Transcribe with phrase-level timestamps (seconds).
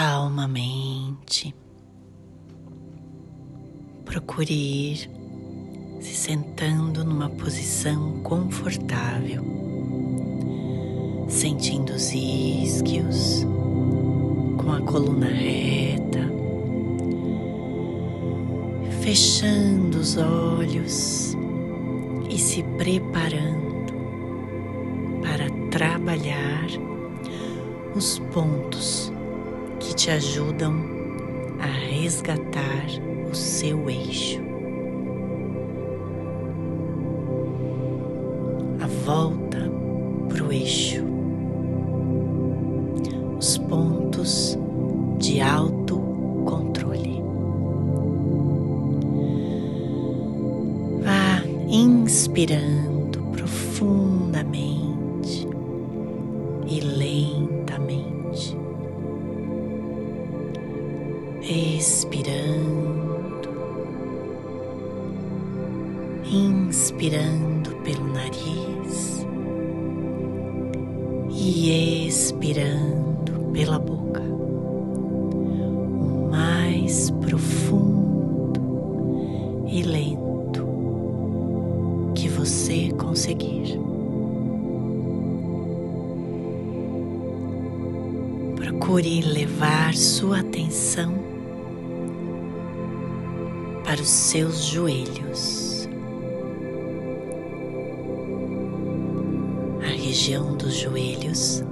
[0.00, 1.54] calmamente.
[4.06, 5.10] Procure ir
[6.00, 9.44] se sentando numa posição confortável,
[11.28, 13.46] sentindo os isquios
[14.56, 16.26] com a coluna reta,
[19.02, 21.36] fechando os olhos
[22.30, 23.92] e se preparando
[25.20, 26.68] para trabalhar
[27.94, 29.09] os pontos
[30.00, 30.82] te ajudam
[31.60, 32.86] a resgatar
[33.30, 34.40] o seu eixo.
[38.80, 39.58] A volta
[40.26, 41.04] para o eixo.
[43.38, 44.58] Os pontos
[45.18, 47.22] de autocontrole.
[51.04, 52.89] Vá inspirando
[82.20, 83.80] que você conseguir.
[88.56, 91.14] Procure levar sua atenção
[93.84, 95.88] para os seus joelhos.
[99.82, 101.64] A região dos joelhos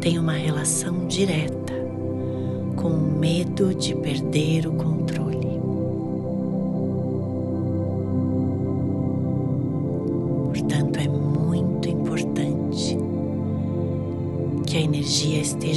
[0.00, 1.74] tem uma relação direta
[2.76, 4.99] com o medo de perder o controle.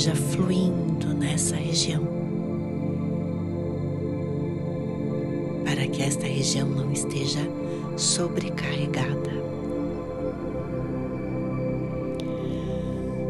[0.04, 2.02] Esteja fluindo nessa região.
[5.64, 7.40] para que esta região não esteja
[7.96, 9.32] sobrecarregada.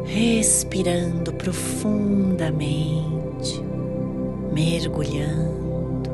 [0.06, 3.62] Respirando profundamente,
[4.52, 6.10] mergulhando,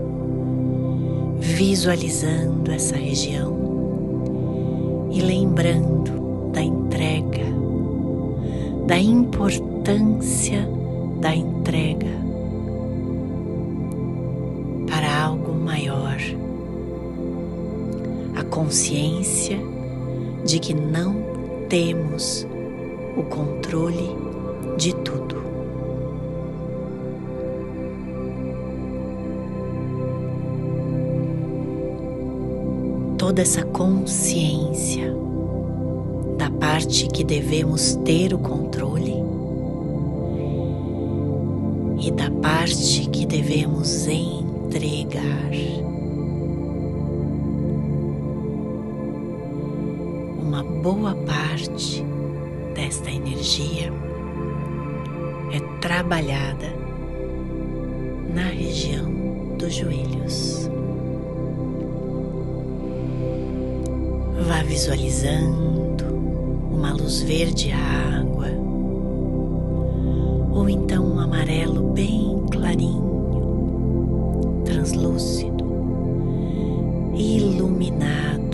[1.39, 7.45] visualizando essa região e lembrando da entrega,
[8.85, 9.68] da importância
[11.19, 12.19] da entrega
[18.69, 19.57] consciência
[20.45, 21.15] de que não
[21.69, 22.45] temos
[23.17, 24.15] o controle
[24.77, 25.37] de tudo.
[33.17, 35.13] Toda essa consciência
[36.37, 39.18] da parte que devemos ter o controle
[42.01, 45.39] e da parte que devemos entregar.
[50.81, 52.03] boa parte
[52.73, 53.91] desta energia
[55.51, 56.73] é trabalhada
[58.33, 59.11] na região
[59.57, 60.69] dos joelhos.
[64.47, 66.05] Vá visualizando
[66.71, 68.28] uma luz verde água
[70.51, 75.65] ou então um amarelo bem clarinho, translúcido,
[77.15, 78.49] iluminado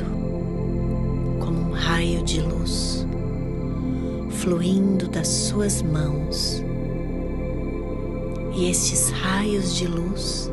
[1.85, 3.05] raio de luz
[4.29, 6.63] fluindo das suas mãos
[8.55, 10.51] e estes raios de luz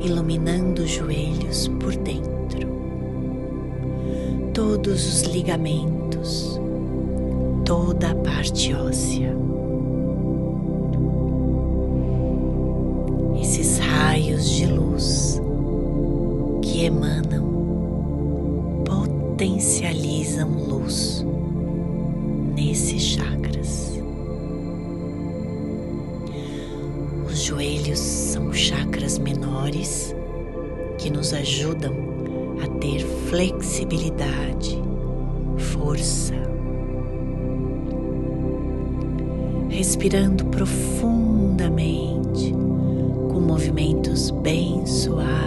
[0.00, 2.68] iluminando os joelhos por dentro,
[4.52, 6.60] todos os ligamentos,
[7.64, 9.43] toda a parte óssea.
[22.54, 24.00] Nesses chakras.
[27.26, 30.14] Os joelhos são chakras menores
[30.98, 31.92] que nos ajudam
[32.62, 34.80] a ter flexibilidade,
[35.58, 36.34] força.
[39.68, 42.52] Respirando profundamente,
[43.30, 45.44] com movimentos bem suaves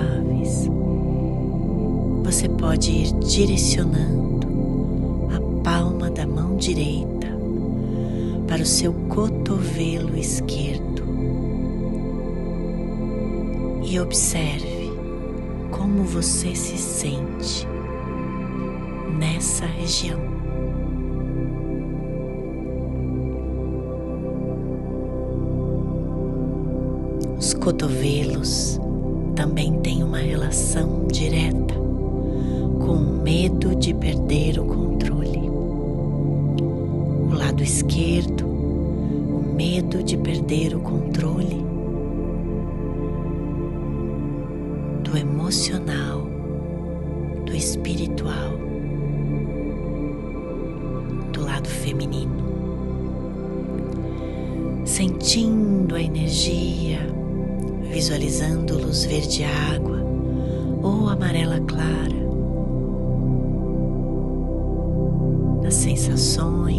[2.27, 4.26] você pode ir direcionando
[6.57, 7.27] direita
[8.47, 11.03] para o seu cotovelo esquerdo
[13.83, 14.91] e observe
[15.71, 17.67] como você se sente
[19.17, 20.19] nessa região.
[27.37, 28.79] Os cotovelos
[29.35, 31.75] também têm uma relação direta
[32.79, 35.16] com o medo de perder o controle.
[37.57, 41.65] Lado esquerdo, o medo de perder o controle
[45.03, 46.21] do emocional,
[47.47, 48.51] do espiritual,
[51.33, 52.45] do lado feminino.
[54.85, 56.99] Sentindo a energia
[57.91, 60.05] visualizando luz verde água
[60.83, 61.97] ou amarela clara,
[65.71, 66.76] sensações,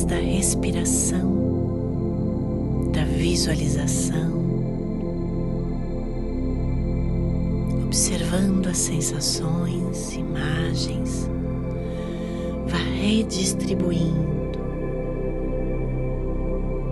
[0.00, 1.30] através da respiração,
[2.92, 4.30] da visualização,
[7.84, 11.28] observando as sensações, imagens,
[12.66, 14.58] vai redistribuindo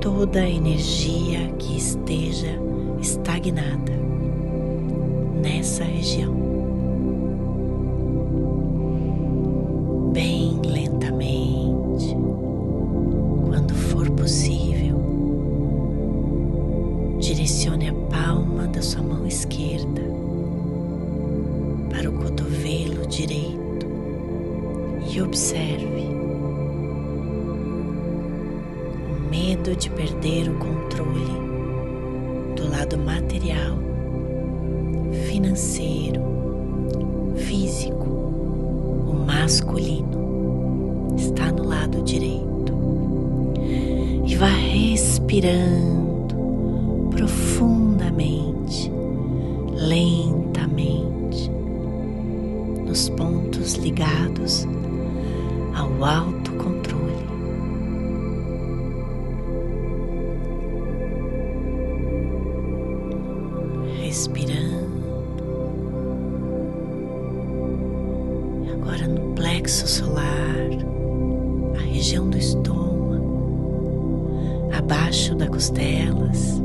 [0.01, 2.59] toda a energia que esteja
[3.01, 3.93] estagnada
[5.41, 6.48] nessa região.
[17.19, 20.03] Direcione a palma da sua mão esquerda
[21.91, 23.87] para o cotovelo direito
[25.13, 26.07] e observe
[29.31, 31.49] medo de perder o controle
[32.55, 33.77] do lado material,
[35.27, 36.23] financeiro,
[37.37, 38.09] físico,
[39.09, 42.73] o masculino está no lado direito.
[44.25, 45.98] E vá respirando
[47.19, 48.91] profundamente,
[49.75, 51.51] lentamente,
[52.87, 54.65] nos pontos ligados
[55.75, 57.09] ao autocontrole.
[64.01, 64.89] respirando.
[68.73, 70.25] Agora no plexo solar,
[71.77, 73.11] a região do estômago,
[74.73, 76.59] abaixo das costelas,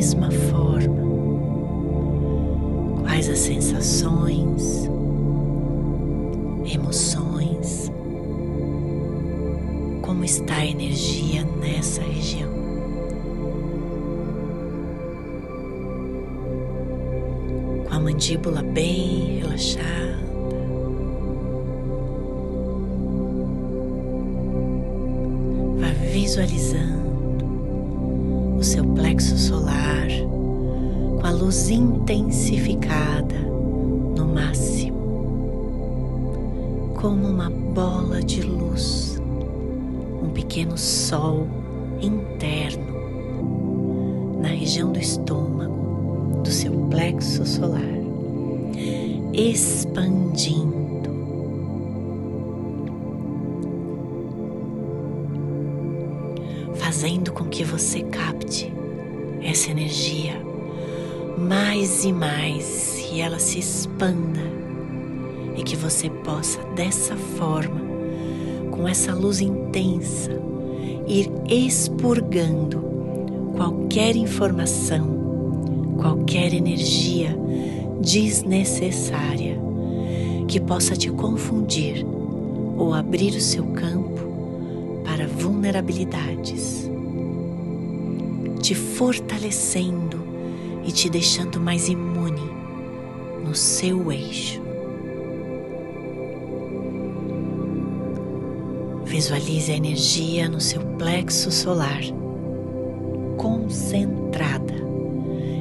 [0.00, 1.02] mesma forma.
[3.02, 4.88] Quais as sensações,
[6.72, 7.92] emoções,
[10.00, 12.48] como está a energia nessa região.
[17.90, 20.16] a mandíbula bem relaxada.
[25.78, 26.99] Vá visualizando
[28.60, 30.06] o seu plexo solar
[31.18, 33.38] com a luz intensificada
[34.14, 35.00] no máximo,
[36.94, 39.18] como uma bola de luz,
[40.22, 41.48] um pequeno sol
[42.02, 42.84] interno
[44.42, 47.80] na região do estômago do seu plexo solar,
[49.32, 50.79] expandindo.
[57.60, 58.72] Que você capte
[59.42, 60.32] essa energia
[61.36, 64.40] mais e mais e ela se expanda.
[65.54, 67.82] E que você possa dessa forma,
[68.70, 70.32] com essa luz intensa,
[71.06, 72.80] ir expurgando
[73.54, 77.36] qualquer informação qualquer energia
[78.00, 79.60] desnecessária
[80.48, 82.06] que possa te confundir
[82.78, 86.90] ou abrir o seu campo para vulnerabilidades,
[88.70, 90.20] te fortalecendo
[90.84, 92.48] e te deixando mais imune
[93.44, 94.62] no seu eixo.
[99.04, 102.00] Visualize a energia no seu plexo solar,
[103.36, 104.76] concentrada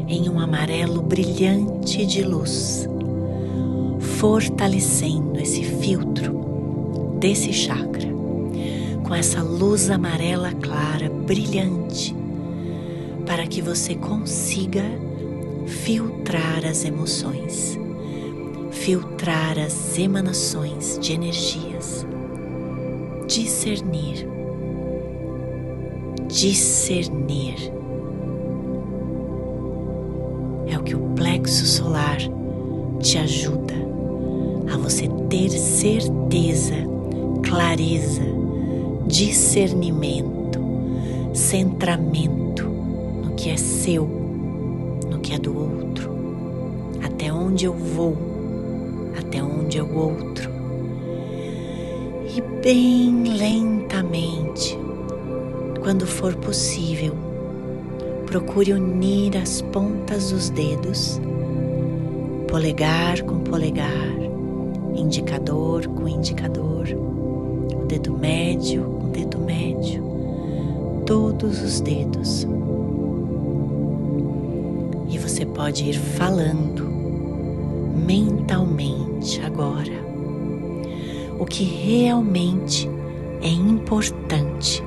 [0.08, 2.88] em um amarelo brilhante de luz,
[4.20, 8.08] fortalecendo esse filtro desse chakra
[9.04, 11.79] com essa luz amarela clara, brilhante,
[13.30, 14.82] para que você consiga
[15.68, 17.78] filtrar as emoções,
[18.72, 22.08] filtrar as emanações de energias,
[23.28, 24.28] discernir,
[26.28, 27.72] discernir.
[30.66, 32.18] É o que o plexo solar
[33.00, 33.76] te ajuda
[34.74, 36.78] a você ter certeza,
[37.44, 38.24] clareza,
[39.06, 40.60] discernimento,
[41.32, 42.69] centramento
[43.40, 44.06] que é seu,
[45.10, 46.12] no que é do outro,
[47.02, 48.18] até onde eu vou,
[49.18, 50.52] até onde é o outro.
[52.36, 54.78] E bem lentamente,
[55.82, 57.14] quando for possível,
[58.26, 61.22] procure unir as pontas dos dedos,
[62.46, 64.18] polegar com polegar,
[64.94, 70.04] indicador com indicador, o dedo médio com dedo médio,
[71.06, 72.46] todos os dedos.
[75.40, 76.84] Você pode ir falando
[78.06, 79.94] mentalmente agora
[81.40, 82.90] o que realmente
[83.42, 84.84] é importante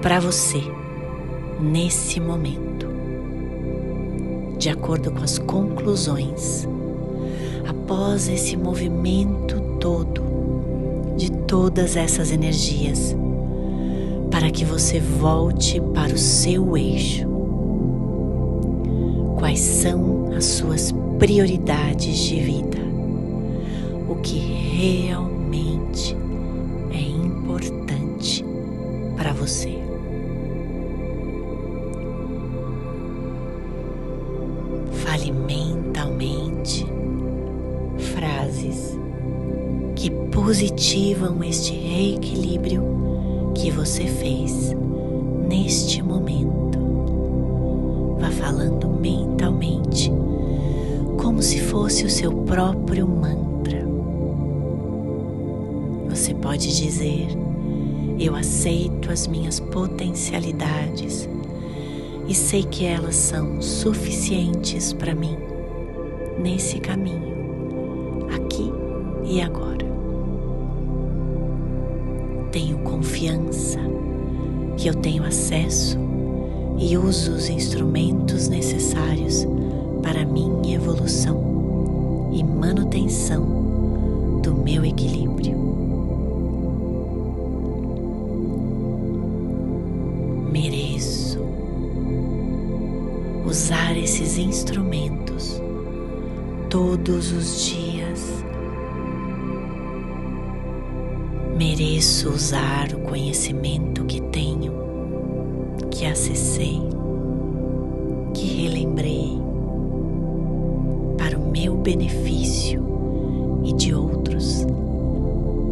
[0.00, 0.62] para você
[1.60, 2.86] nesse momento,
[4.56, 6.68] de acordo com as conclusões,
[7.68, 10.22] após esse movimento todo
[11.16, 13.16] de todas essas energias,
[14.30, 17.31] para que você volte para o seu eixo.
[19.42, 22.78] Quais são as suas prioridades de vida?
[24.08, 26.16] O que realmente
[26.92, 28.44] é importante
[29.16, 29.80] para você?
[34.92, 36.86] Fale mentalmente
[38.14, 38.96] frases
[39.96, 44.70] que positivam este reequilíbrio que você fez
[45.48, 46.71] neste momento.
[48.30, 50.10] Falando mentalmente,
[51.20, 53.86] como se fosse o seu próprio mantra.
[56.08, 57.28] Você pode dizer:
[58.18, 61.28] Eu aceito as minhas potencialidades
[62.26, 65.36] e sei que elas são suficientes para mim
[66.38, 68.72] nesse caminho, aqui
[69.24, 69.86] e agora.
[72.50, 73.78] Tenho confiança
[74.76, 76.11] que eu tenho acesso
[76.82, 79.46] e uso os instrumentos necessários
[80.02, 85.56] para minha evolução e manutenção do meu equilíbrio.
[90.50, 91.38] Mereço
[93.46, 95.62] usar esses instrumentos
[96.68, 98.44] todos os dias.
[101.56, 104.81] Mereço usar o conhecimento que tenho,
[106.02, 106.82] que acessei,
[108.34, 109.38] que relembrei
[111.16, 112.82] para o meu benefício
[113.62, 114.66] e de outros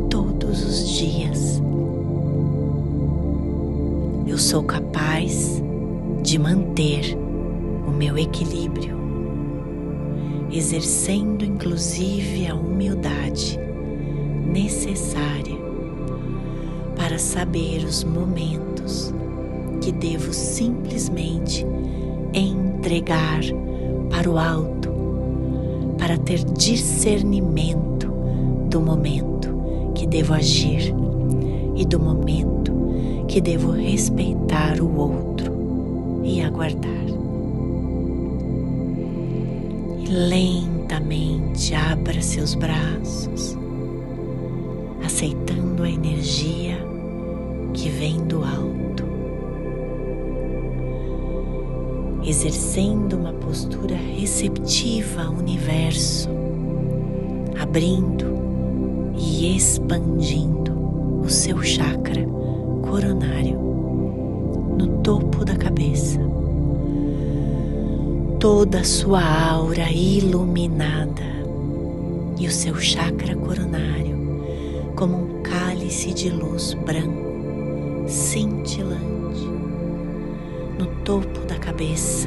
[0.09, 1.61] todos os dias.
[4.25, 5.61] Eu sou capaz
[6.23, 7.19] de manter
[7.89, 8.97] o meu equilíbrio,
[10.53, 13.59] exercendo inclusive a humildade
[14.47, 15.59] necessária
[16.95, 19.13] para saber os momentos
[19.81, 21.67] que devo simplesmente
[22.33, 23.41] entregar
[24.11, 24.91] para o alto,
[25.99, 28.13] para ter discernimento
[28.69, 30.95] do momento que devo agir
[31.77, 32.73] e do momento
[33.27, 35.53] que devo respeitar o outro
[36.25, 36.91] e aguardar.
[39.99, 43.57] E lentamente abra seus braços,
[45.05, 46.77] aceitando a energia
[47.73, 48.80] que vem do alto,
[52.25, 56.29] exercendo uma postura receptiva ao universo,
[57.59, 58.27] abrindo
[59.17, 60.73] e expandindo
[61.23, 62.27] o seu chakra
[62.83, 63.59] coronário
[64.79, 66.21] no topo da cabeça.
[68.39, 71.31] Toda a sua aura iluminada
[72.39, 74.19] e o seu chakra coronário
[74.97, 77.31] como um cálice de luz branco
[78.09, 79.11] cintilante
[80.81, 82.27] no topo da cabeça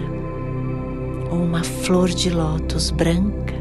[1.32, 3.56] ou uma flor de lótus branca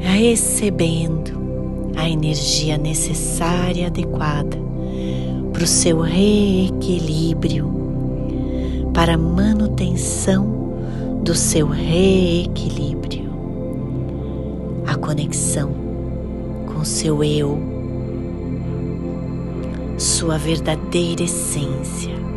[0.00, 4.56] recebendo a energia necessária e adequada
[5.52, 7.70] para o seu reequilíbrio,
[8.94, 10.72] para a manutenção
[11.22, 13.30] do seu reequilíbrio,
[14.86, 15.74] a conexão
[16.72, 17.58] com seu eu,
[19.98, 22.27] sua verdadeira essência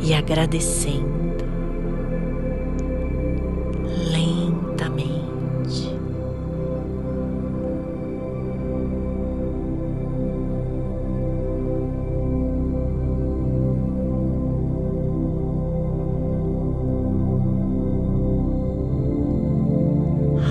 [0.00, 1.44] e agradecendo
[4.10, 5.90] lentamente.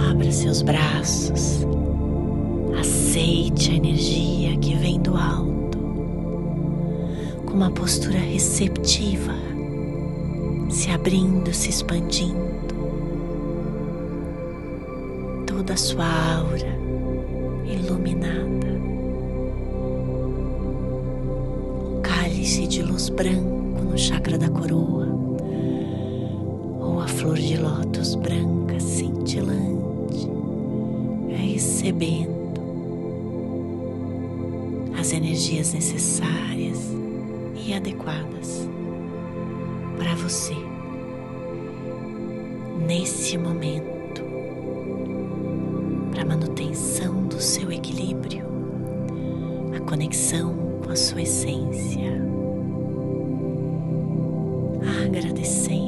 [0.09, 1.65] Abra seus braços,
[2.79, 4.34] aceite a energia
[7.55, 9.33] uma postura receptiva,
[10.69, 12.35] se abrindo, se expandindo,
[15.47, 16.77] toda a sua aura
[17.65, 18.67] iluminada,
[21.93, 25.07] o cálice de luz branco no chakra da coroa,
[26.81, 30.29] ou a flor de lótus branca cintilante,
[31.29, 32.35] recebendo
[34.99, 37.04] as energias necessárias
[37.65, 38.69] e adequadas
[39.97, 40.55] para você.
[42.87, 44.21] Nesse momento
[46.11, 48.45] para manutenção do seu equilíbrio,
[49.75, 52.21] a conexão com a sua essência,
[55.03, 55.84] agradecendo